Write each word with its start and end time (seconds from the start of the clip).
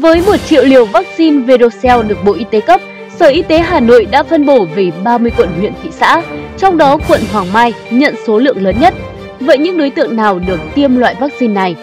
Với 0.00 0.22
1 0.26 0.36
triệu 0.36 0.64
liều 0.64 0.84
vaccine 0.84 1.42
Verocell 1.42 2.08
được 2.08 2.24
Bộ 2.24 2.32
Y 2.32 2.44
tế 2.50 2.60
cấp, 2.60 2.80
Sở 3.18 3.26
Y 3.26 3.42
tế 3.42 3.58
Hà 3.58 3.80
Nội 3.80 4.04
đã 4.04 4.22
phân 4.22 4.46
bổ 4.46 4.66
về 4.74 4.90
30 5.04 5.30
quận 5.36 5.48
huyện 5.58 5.72
thị 5.82 5.88
xã, 5.92 6.22
trong 6.58 6.76
đó 6.76 6.98
quận 7.08 7.20
Hoàng 7.32 7.52
Mai 7.52 7.72
nhận 7.90 8.14
số 8.26 8.38
lượng 8.38 8.62
lớn 8.62 8.76
nhất. 8.80 8.94
Vậy 9.40 9.58
những 9.58 9.78
đối 9.78 9.90
tượng 9.90 10.16
nào 10.16 10.38
được 10.38 10.60
tiêm 10.74 10.96
loại 10.96 11.14
vaccine 11.14 11.54
này? 11.54 11.76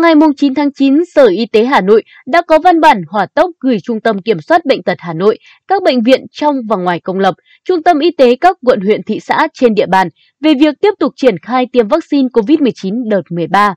Ngày 0.00 0.14
9 0.36 0.54
tháng 0.54 0.72
9, 0.72 1.04
Sở 1.14 1.26
Y 1.26 1.46
tế 1.46 1.64
Hà 1.64 1.80
Nội 1.80 2.02
đã 2.26 2.42
có 2.46 2.58
văn 2.58 2.80
bản 2.80 3.02
hỏa 3.08 3.26
tốc 3.34 3.50
gửi 3.60 3.76
Trung 3.82 4.00
tâm 4.00 4.22
Kiểm 4.22 4.40
soát 4.40 4.64
Bệnh 4.64 4.82
tật 4.82 4.94
Hà 4.98 5.12
Nội, 5.12 5.38
các 5.68 5.82
bệnh 5.82 6.02
viện 6.02 6.26
trong 6.32 6.56
và 6.68 6.76
ngoài 6.76 7.00
công 7.00 7.18
lập, 7.18 7.34
trung 7.64 7.82
tâm 7.82 7.98
y 7.98 8.10
tế 8.10 8.36
các 8.36 8.56
quận 8.66 8.80
huyện 8.80 9.00
thị 9.06 9.20
xã 9.20 9.48
trên 9.54 9.74
địa 9.74 9.86
bàn 9.86 10.08
về 10.40 10.54
việc 10.54 10.74
tiếp 10.80 10.90
tục 10.98 11.12
triển 11.16 11.38
khai 11.38 11.66
tiêm 11.72 11.88
vaccine 11.88 12.28
COVID-19 12.28 13.08
đợt 13.10 13.22
13. 13.30 13.74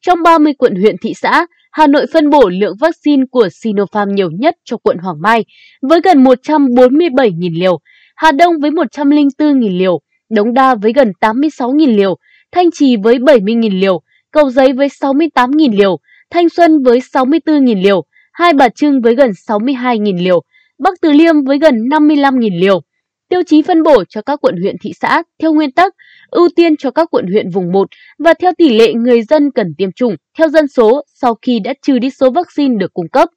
Trong 0.00 0.22
30 0.22 0.52
quận 0.58 0.74
huyện 0.74 0.96
thị 1.02 1.12
xã, 1.16 1.46
Hà 1.72 1.86
Nội 1.86 2.06
phân 2.12 2.30
bổ 2.30 2.48
lượng 2.48 2.76
vaccine 2.80 3.22
của 3.30 3.48
Sinopharm 3.52 4.14
nhiều 4.14 4.30
nhất 4.30 4.54
cho 4.64 4.76
quận 4.76 4.98
Hoàng 4.98 5.20
Mai 5.22 5.44
với 5.82 6.00
gần 6.04 6.24
147.000 6.24 7.58
liều, 7.60 7.78
Hà 8.16 8.32
Đông 8.32 8.54
với 8.60 8.70
104.000 8.70 9.78
liều, 9.78 10.00
Đống 10.30 10.54
Đa 10.54 10.74
với 10.74 10.92
gần 10.92 11.12
86.000 11.20 11.96
liều, 11.96 12.16
Thanh 12.52 12.70
Trì 12.70 12.96
với 12.96 13.18
70.000 13.18 13.80
liều, 13.80 14.02
Cầu 14.32 14.50
Giấy 14.50 14.72
với 14.72 14.88
68.000 14.88 15.78
liều, 15.78 15.98
Thanh 16.30 16.48
Xuân 16.48 16.82
với 16.82 16.98
64.000 16.98 17.82
liều, 17.82 18.04
Hai 18.32 18.52
Bà 18.52 18.68
Trưng 18.68 19.00
với 19.02 19.14
gần 19.14 19.30
62.000 19.48 20.24
liều, 20.24 20.42
Bắc 20.78 20.94
Từ 21.02 21.12
Liêm 21.12 21.44
với 21.44 21.58
gần 21.58 21.74
55.000 21.74 22.60
liều. 22.60 22.80
Tiêu 23.28 23.42
chí 23.46 23.62
phân 23.62 23.82
bổ 23.82 24.04
cho 24.08 24.22
các 24.22 24.40
quận 24.42 24.54
huyện 24.60 24.76
thị 24.82 24.92
xã 25.00 25.22
theo 25.42 25.52
nguyên 25.52 25.72
tắc 25.72 25.94
ưu 26.30 26.48
tiên 26.56 26.76
cho 26.76 26.90
các 26.90 27.08
quận 27.10 27.26
huyện 27.26 27.50
vùng 27.50 27.72
1 27.72 27.88
và 28.18 28.34
theo 28.34 28.52
tỷ 28.58 28.78
lệ 28.78 28.92
người 28.92 29.22
dân 29.22 29.50
cần 29.54 29.66
tiêm 29.78 29.92
chủng 29.92 30.16
theo 30.38 30.48
dân 30.48 30.68
số 30.68 31.04
sau 31.14 31.34
khi 31.42 31.60
đã 31.64 31.74
trừ 31.82 31.98
đi 31.98 32.10
số 32.10 32.30
vaccine 32.30 32.74
được 32.78 32.94
cung 32.94 33.08
cấp. 33.08 33.28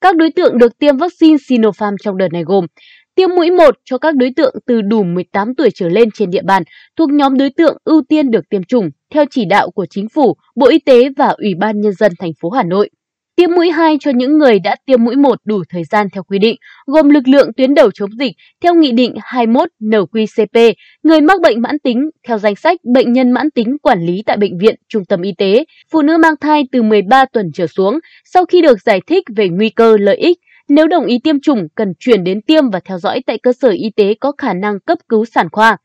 Các 0.00 0.16
đối 0.16 0.30
tượng 0.30 0.58
được 0.58 0.78
tiêm 0.78 0.96
vaccine 0.96 1.36
Sinopharm 1.48 1.94
trong 2.02 2.18
đợt 2.18 2.28
này 2.32 2.42
gồm 2.46 2.66
tiêm 3.14 3.30
mũi 3.36 3.50
1 3.50 3.74
cho 3.84 3.98
các 3.98 4.16
đối 4.16 4.30
tượng 4.36 4.54
từ 4.66 4.80
đủ 4.82 5.02
18 5.02 5.54
tuổi 5.54 5.70
trở 5.74 5.88
lên 5.88 6.10
trên 6.10 6.30
địa 6.30 6.42
bàn 6.42 6.62
thuộc 6.96 7.10
nhóm 7.10 7.38
đối 7.38 7.50
tượng 7.50 7.76
ưu 7.84 8.02
tiên 8.08 8.30
được 8.30 8.48
tiêm 8.48 8.64
chủng 8.64 8.90
theo 9.14 9.24
chỉ 9.30 9.44
đạo 9.44 9.70
của 9.70 9.86
Chính 9.90 10.08
phủ, 10.08 10.36
Bộ 10.56 10.68
Y 10.68 10.78
tế 10.78 11.08
và 11.16 11.28
Ủy 11.28 11.54
ban 11.54 11.80
Nhân 11.80 11.92
dân 11.92 12.12
thành 12.18 12.32
phố 12.40 12.50
Hà 12.50 12.62
Nội. 12.62 12.90
Tiêm 13.36 13.50
mũi 13.50 13.70
2 13.70 13.96
cho 14.00 14.10
những 14.10 14.38
người 14.38 14.58
đã 14.58 14.76
tiêm 14.86 15.04
mũi 15.04 15.16
1 15.16 15.38
đủ 15.44 15.62
thời 15.68 15.84
gian 15.84 16.06
theo 16.12 16.22
quy 16.22 16.38
định, 16.38 16.56
gồm 16.86 17.10
lực 17.10 17.28
lượng 17.28 17.52
tuyến 17.56 17.74
đầu 17.74 17.90
chống 17.94 18.10
dịch 18.18 18.32
theo 18.62 18.74
Nghị 18.74 18.92
định 18.92 19.14
21 19.22 19.68
NQCP, 19.80 20.74
người 21.02 21.20
mắc 21.20 21.40
bệnh 21.40 21.62
mãn 21.62 21.78
tính 21.78 22.10
theo 22.28 22.38
danh 22.38 22.56
sách 22.56 22.80
bệnh 22.94 23.12
nhân 23.12 23.30
mãn 23.30 23.50
tính 23.50 23.78
quản 23.82 24.06
lý 24.06 24.22
tại 24.26 24.36
bệnh 24.36 24.58
viện, 24.58 24.74
trung 24.88 25.04
tâm 25.04 25.22
y 25.22 25.32
tế, 25.38 25.64
phụ 25.92 26.02
nữ 26.02 26.18
mang 26.18 26.34
thai 26.40 26.64
từ 26.72 26.82
13 26.82 27.24
tuần 27.32 27.50
trở 27.54 27.66
xuống 27.66 27.98
sau 28.24 28.44
khi 28.44 28.62
được 28.62 28.82
giải 28.82 29.00
thích 29.06 29.24
về 29.36 29.48
nguy 29.48 29.68
cơ 29.68 29.96
lợi 30.00 30.16
ích, 30.16 30.38
nếu 30.70 30.86
đồng 30.88 31.06
ý 31.06 31.18
tiêm 31.18 31.40
chủng, 31.40 31.68
cần 31.74 31.92
chuyển 31.98 32.24
đến 32.24 32.42
tiêm 32.42 32.70
và 32.70 32.80
theo 32.84 32.98
dõi 32.98 33.22
tại 33.26 33.38
cơ 33.42 33.52
sở 33.52 33.68
y 33.68 33.90
tế 33.96 34.14
có 34.20 34.32
khả 34.38 34.52
năng 34.52 34.80
cấp 34.80 34.98
cứu 35.08 35.24
sản 35.24 35.48
khoa. 35.52 35.76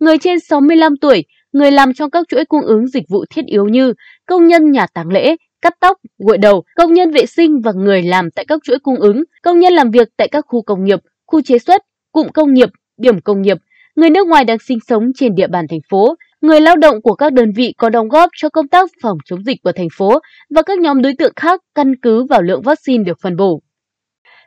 Người 0.00 0.18
trên 0.18 0.40
65 0.40 0.96
tuổi, 0.96 1.24
người 1.52 1.70
làm 1.70 1.94
trong 1.94 2.10
các 2.10 2.26
chuỗi 2.28 2.44
cung 2.44 2.62
ứng 2.62 2.86
dịch 2.86 3.04
vụ 3.08 3.24
thiết 3.30 3.44
yếu 3.46 3.68
như 3.68 3.94
công 4.26 4.46
nhân 4.46 4.70
nhà 4.70 4.86
tang 4.86 5.08
lễ, 5.08 5.36
cắt 5.62 5.74
tóc, 5.80 5.98
gội 6.18 6.38
đầu, 6.38 6.62
công 6.76 6.94
nhân 6.94 7.10
vệ 7.10 7.26
sinh 7.26 7.60
và 7.60 7.72
người 7.72 8.02
làm 8.02 8.30
tại 8.30 8.44
các 8.48 8.60
chuỗi 8.64 8.78
cung 8.78 8.96
ứng, 8.96 9.24
công 9.42 9.58
nhân 9.60 9.72
làm 9.72 9.90
việc 9.90 10.08
tại 10.16 10.28
các 10.28 10.44
khu 10.48 10.62
công 10.62 10.84
nghiệp, 10.84 10.98
khu 11.26 11.42
chế 11.42 11.58
xuất, 11.58 11.82
cụm 12.12 12.28
công 12.28 12.54
nghiệp, 12.54 12.68
điểm 12.96 13.20
công 13.20 13.42
nghiệp, 13.42 13.56
người 13.96 14.10
nước 14.10 14.26
ngoài 14.26 14.44
đang 14.44 14.58
sinh 14.58 14.78
sống 14.88 15.04
trên 15.16 15.34
địa 15.34 15.46
bàn 15.46 15.66
thành 15.70 15.80
phố, 15.90 16.14
người 16.40 16.60
lao 16.60 16.76
động 16.76 17.02
của 17.02 17.14
các 17.14 17.32
đơn 17.32 17.52
vị 17.56 17.74
có 17.78 17.88
đóng 17.90 18.08
góp 18.08 18.30
cho 18.36 18.48
công 18.48 18.68
tác 18.68 18.90
phòng 19.02 19.18
chống 19.24 19.44
dịch 19.44 19.62
của 19.62 19.72
thành 19.72 19.88
phố 19.92 20.18
và 20.54 20.62
các 20.62 20.78
nhóm 20.78 21.02
đối 21.02 21.14
tượng 21.18 21.32
khác 21.36 21.60
căn 21.74 21.92
cứ 22.02 22.24
vào 22.24 22.42
lượng 22.42 22.62
vaccine 22.62 23.04
được 23.04 23.18
phân 23.22 23.36
bổ. 23.36 23.62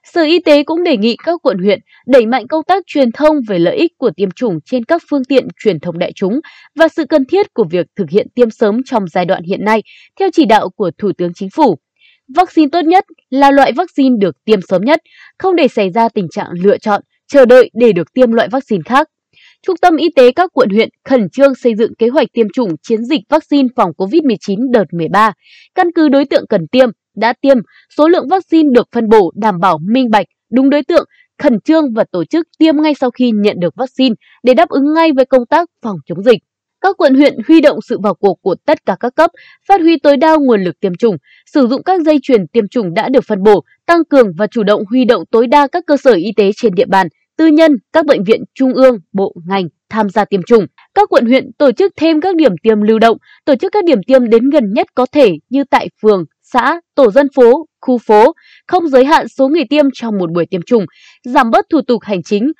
Sở 0.03 0.21
Y 0.21 0.39
tế 0.39 0.63
cũng 0.63 0.83
đề 0.83 0.97
nghị 0.97 1.15
các 1.23 1.39
quận 1.43 1.57
huyện 1.57 1.79
đẩy 2.07 2.25
mạnh 2.25 2.47
công 2.47 2.63
tác 2.63 2.83
truyền 2.87 3.11
thông 3.11 3.35
về 3.47 3.59
lợi 3.59 3.75
ích 3.75 3.91
của 3.97 4.11
tiêm 4.15 4.31
chủng 4.31 4.59
trên 4.65 4.85
các 4.85 5.01
phương 5.09 5.23
tiện 5.23 5.47
truyền 5.63 5.79
thông 5.79 5.99
đại 5.99 6.11
chúng 6.15 6.39
và 6.75 6.87
sự 6.87 7.05
cần 7.05 7.25
thiết 7.25 7.53
của 7.53 7.65
việc 7.71 7.85
thực 7.95 8.09
hiện 8.09 8.27
tiêm 8.35 8.49
sớm 8.49 8.81
trong 8.85 9.07
giai 9.07 9.25
đoạn 9.25 9.43
hiện 9.43 9.65
nay, 9.65 9.83
theo 10.19 10.29
chỉ 10.33 10.45
đạo 10.45 10.69
của 10.69 10.91
Thủ 10.97 11.11
tướng 11.17 11.33
Chính 11.35 11.49
phủ. 11.55 11.75
Vaccine 12.35 12.69
tốt 12.71 12.81
nhất 12.85 13.05
là 13.29 13.51
loại 13.51 13.71
vaccine 13.71 14.15
được 14.19 14.35
tiêm 14.45 14.59
sớm 14.67 14.81
nhất, 14.81 14.99
không 15.39 15.55
để 15.55 15.67
xảy 15.67 15.89
ra 15.89 16.09
tình 16.09 16.27
trạng 16.31 16.47
lựa 16.63 16.77
chọn, 16.77 17.01
chờ 17.27 17.45
đợi 17.45 17.69
để 17.73 17.91
được 17.91 18.13
tiêm 18.13 18.31
loại 18.31 18.47
vaccine 18.51 18.81
khác. 18.85 19.07
Trung 19.67 19.77
tâm 19.81 19.95
Y 19.95 20.09
tế 20.15 20.31
các 20.31 20.49
quận 20.53 20.69
huyện 20.69 20.89
khẩn 21.09 21.29
trương 21.29 21.55
xây 21.55 21.75
dựng 21.75 21.95
kế 21.95 22.07
hoạch 22.07 22.27
tiêm 22.33 22.47
chủng 22.53 22.69
chiến 22.83 23.05
dịch 23.05 23.21
vaccine 23.29 23.67
phòng 23.75 23.91
COVID-19 23.97 24.71
đợt 24.71 24.85
13, 24.91 25.33
căn 25.75 25.87
cứ 25.95 26.09
đối 26.09 26.25
tượng 26.25 26.43
cần 26.49 26.67
tiêm, 26.71 26.89
đã 27.15 27.33
tiêm, 27.41 27.57
số 27.97 28.07
lượng 28.07 28.27
vaccine 28.27 28.69
được 28.73 28.87
phân 28.91 29.09
bổ 29.09 29.31
đảm 29.35 29.59
bảo 29.59 29.79
minh 29.91 30.09
bạch, 30.09 30.27
đúng 30.51 30.69
đối 30.69 30.83
tượng, 30.83 31.05
khẩn 31.41 31.59
trương 31.61 31.93
và 31.93 32.03
tổ 32.11 32.25
chức 32.25 32.47
tiêm 32.59 32.81
ngay 32.81 32.93
sau 32.99 33.11
khi 33.11 33.31
nhận 33.31 33.59
được 33.59 33.75
vaccine 33.75 34.15
để 34.43 34.53
đáp 34.53 34.69
ứng 34.69 34.93
ngay 34.93 35.11
với 35.11 35.25
công 35.25 35.45
tác 35.45 35.69
phòng 35.81 35.97
chống 36.05 36.23
dịch. 36.23 36.39
Các 36.81 36.97
quận 36.97 37.15
huyện 37.15 37.33
huy 37.47 37.61
động 37.61 37.79
sự 37.81 37.99
vào 37.99 38.13
cuộc 38.13 38.37
của 38.41 38.55
tất 38.65 38.85
cả 38.85 38.95
các 38.99 39.15
cấp, 39.15 39.31
phát 39.67 39.81
huy 39.81 39.97
tối 39.97 40.17
đa 40.17 40.35
nguồn 40.35 40.63
lực 40.63 40.79
tiêm 40.79 40.95
chủng, 40.95 41.17
sử 41.45 41.67
dụng 41.67 41.83
các 41.83 42.01
dây 42.01 42.19
chuyền 42.21 42.47
tiêm 42.47 42.67
chủng 42.67 42.93
đã 42.93 43.09
được 43.09 43.23
phân 43.27 43.43
bổ, 43.43 43.63
tăng 43.85 44.05
cường 44.05 44.27
và 44.37 44.47
chủ 44.47 44.63
động 44.63 44.83
huy 44.89 45.05
động 45.05 45.23
tối 45.31 45.47
đa 45.47 45.67
các 45.67 45.83
cơ 45.87 45.97
sở 45.97 46.11
y 46.13 46.31
tế 46.35 46.51
trên 46.55 46.75
địa 46.75 46.85
bàn, 46.85 47.07
tư 47.37 47.47
nhân, 47.47 47.71
các 47.93 48.05
bệnh 48.05 48.23
viện 48.23 48.43
trung 48.55 48.73
ương, 48.73 48.97
bộ, 49.13 49.35
ngành 49.47 49.67
tham 49.89 50.09
gia 50.09 50.25
tiêm 50.25 50.43
chủng. 50.43 50.65
Các 50.93 51.09
quận 51.09 51.25
huyện 51.25 51.51
tổ 51.57 51.71
chức 51.71 51.93
thêm 51.95 52.21
các 52.21 52.35
điểm 52.35 52.51
tiêm 52.63 52.81
lưu 52.81 52.99
động, 52.99 53.17
tổ 53.45 53.55
chức 53.55 53.71
các 53.71 53.85
điểm 53.85 53.99
tiêm 54.07 54.29
đến 54.29 54.49
gần 54.49 54.73
nhất 54.73 54.87
có 54.95 55.05
thể 55.11 55.31
như 55.49 55.63
tại 55.63 55.89
phường, 56.01 56.25
xã, 56.53 56.79
tổ 56.95 57.11
dân 57.11 57.27
phố, 57.35 57.65
khu 57.81 57.97
phố, 57.97 58.33
không 58.67 58.87
giới 58.87 59.05
hạn 59.05 59.27
số 59.27 59.47
người 59.47 59.63
tiêm 59.69 59.85
trong 59.93 60.17
một 60.17 60.31
buổi 60.31 60.45
tiêm 60.45 60.61
chủng, 60.61 60.85
giảm 61.23 61.51
bớt 61.51 61.65
thủ 61.69 61.81
tục 61.87 62.01
hành 62.03 62.23
chính, 62.23 62.51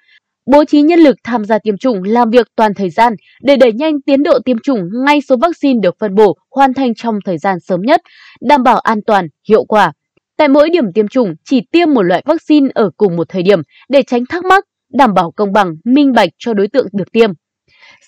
bố 0.45 0.65
trí 0.65 0.81
nhân 0.81 0.99
lực 0.99 1.15
tham 1.23 1.45
gia 1.45 1.59
tiêm 1.59 1.77
chủng 1.77 2.03
làm 2.03 2.29
việc 2.29 2.47
toàn 2.55 2.73
thời 2.73 2.89
gian 2.89 3.13
để 3.43 3.55
đẩy 3.55 3.73
nhanh 3.73 4.01
tiến 4.05 4.23
độ 4.23 4.39
tiêm 4.45 4.57
chủng 4.63 4.79
ngay 5.05 5.21
số 5.21 5.35
vaccine 5.41 5.79
được 5.83 5.95
phân 5.99 6.15
bổ 6.15 6.37
hoàn 6.51 6.73
thành 6.73 6.95
trong 6.95 7.15
thời 7.25 7.37
gian 7.37 7.57
sớm 7.59 7.81
nhất, 7.81 8.01
đảm 8.41 8.63
bảo 8.63 8.79
an 8.79 8.99
toàn, 9.05 9.27
hiệu 9.49 9.63
quả. 9.63 9.91
Tại 10.37 10.47
mỗi 10.47 10.69
điểm 10.69 10.93
tiêm 10.93 11.07
chủng 11.07 11.33
chỉ 11.45 11.61
tiêm 11.71 11.93
một 11.93 12.01
loại 12.01 12.23
vaccine 12.25 12.69
ở 12.73 12.89
cùng 12.97 13.15
một 13.15 13.29
thời 13.29 13.43
điểm 13.43 13.59
để 13.89 14.01
tránh 14.03 14.23
thắc 14.29 14.45
mắc, 14.45 14.63
đảm 14.93 15.13
bảo 15.13 15.31
công 15.31 15.53
bằng, 15.53 15.73
minh 15.85 16.13
bạch 16.13 16.29
cho 16.37 16.53
đối 16.53 16.67
tượng 16.67 16.87
được 16.93 17.11
tiêm. 17.11 17.31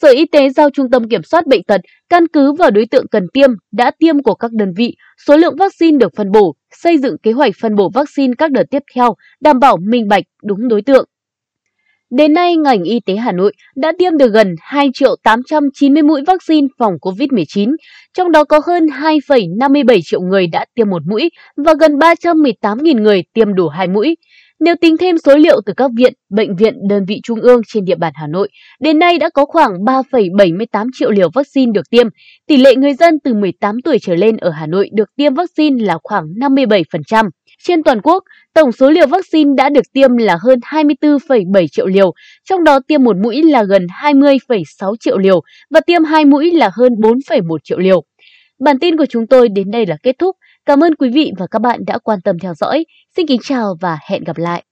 Sở 0.02 0.10
Y 0.10 0.26
tế 0.26 0.50
giao 0.50 0.70
Trung 0.70 0.90
tâm 0.90 1.10
Kiểm 1.10 1.24
soát 1.24 1.48
Bệnh 1.48 1.64
tật 1.64 1.82
căn 2.10 2.28
cứ 2.28 2.54
vào 2.54 2.72
đối 2.72 2.86
tượng 2.92 3.06
cần 3.12 3.24
tiêm, 3.34 3.50
đã 3.72 3.92
tiêm 4.00 4.24
của 4.24 4.36
các 4.36 4.52
đơn 4.52 4.74
vị, 4.78 4.96
số 5.28 5.38
lượng 5.38 5.56
vaccine 5.60 5.98
được 5.98 6.12
phân 6.18 6.32
bổ, 6.32 6.56
xây 6.72 6.98
dựng 6.98 7.16
kế 7.24 7.32
hoạch 7.32 7.54
phân 7.62 7.76
bổ 7.76 7.90
vaccine 7.94 8.34
các 8.38 8.52
đợt 8.52 8.64
tiếp 8.72 8.84
theo, 8.96 9.16
đảm 9.42 9.60
bảo 9.60 9.78
minh 9.90 10.08
bạch, 10.08 10.24
đúng 10.44 10.68
đối 10.68 10.82
tượng. 10.82 11.06
Đến 12.10 12.34
nay, 12.34 12.58
ngành 12.58 12.84
y 12.84 13.00
tế 13.06 13.16
Hà 13.16 13.32
Nội 13.32 13.54
đã 13.76 13.92
tiêm 14.00 14.18
được 14.18 14.34
gần 14.34 14.56
2 14.62 14.90
triệu 14.94 15.16
890 15.24 16.04
mũi 16.04 16.22
vaccine 16.28 16.68
phòng 16.80 16.94
COVID-19, 17.02 17.76
trong 18.14 18.32
đó 18.32 18.44
có 18.44 18.62
hơn 18.68 18.86
2,57 18.86 20.00
triệu 20.04 20.22
người 20.22 20.48
đã 20.48 20.66
tiêm 20.76 20.90
một 20.90 21.02
mũi 21.10 21.30
và 21.58 21.74
gần 21.80 21.92
318.000 21.92 23.02
người 23.02 23.24
tiêm 23.34 23.54
đủ 23.54 23.68
hai 23.68 23.88
mũi. 23.88 24.16
Nếu 24.60 24.76
tính 24.82 24.98
thêm 24.98 25.18
số 25.18 25.36
liệu 25.36 25.62
từ 25.66 25.74
các 25.78 25.92
viện, 25.98 26.14
bệnh 26.30 26.56
viện, 26.56 26.74
đơn 26.90 27.06
vị 27.08 27.20
trung 27.24 27.42
ương 27.42 27.62
trên 27.68 27.86
địa 27.86 27.96
bàn 27.96 28.14
Hà 28.16 28.28
Nội, 28.28 28.50
đến 28.80 29.00
nay 29.00 29.18
đã 29.18 29.30
có 29.34 29.46
khoảng 29.46 29.72
3,78 29.72 30.88
triệu 30.94 31.12
liều 31.12 31.30
vaccine 31.34 31.72
được 31.72 31.90
tiêm. 31.90 32.08
Tỷ 32.48 32.58
lệ 32.58 32.76
người 32.76 32.94
dân 32.94 33.20
từ 33.24 33.34
18 33.34 33.82
tuổi 33.82 33.98
trở 34.02 34.16
lên 34.16 34.38
ở 34.38 34.50
Hà 34.50 34.68
Nội 34.68 34.90
được 34.94 35.10
tiêm 35.16 35.34
vaccine 35.34 35.86
là 35.86 35.98
khoảng 36.04 36.24
57%. 36.26 37.30
Trên 37.64 37.84
toàn 37.84 38.02
quốc, 38.02 38.24
tổng 38.54 38.72
số 38.72 38.90
liều 38.90 39.08
vaccine 39.08 39.52
đã 39.58 39.70
được 39.70 39.94
tiêm 39.94 40.18
là 40.18 40.38
hơn 40.42 40.60
24,7 40.60 41.68
triệu 41.68 41.88
liều, 41.88 42.14
trong 42.50 42.64
đó 42.64 42.80
tiêm 42.88 43.04
một 43.04 43.18
mũi 43.24 43.44
là 43.44 43.64
gần 43.64 43.88
20,6 44.04 44.96
triệu 45.00 45.18
liều 45.18 45.42
và 45.70 45.80
tiêm 45.80 46.04
hai 46.04 46.26
mũi 46.26 46.52
là 46.52 46.70
hơn 46.74 46.94
4,1 46.94 47.58
triệu 47.64 47.80
liều. 47.80 48.04
Bản 48.60 48.80
tin 48.80 48.98
của 48.98 49.06
chúng 49.06 49.28
tôi 49.28 49.50
đến 49.50 49.72
đây 49.72 49.86
là 49.86 49.98
kết 50.04 50.16
thúc. 50.20 50.36
Cảm 50.66 50.84
ơn 50.84 50.96
quý 50.96 51.10
vị 51.14 51.32
và 51.38 51.48
các 51.52 51.60
bạn 51.60 51.86
đã 51.86 51.98
quan 51.98 52.22
tâm 52.22 52.40
theo 52.40 52.54
dõi. 52.54 52.86
Xin 53.16 53.28
kính 53.28 53.42
chào 53.44 53.76
và 53.82 53.98
hẹn 54.10 54.24
gặp 54.24 54.38
lại. 54.38 54.64